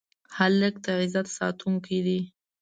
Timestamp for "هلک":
0.37-0.73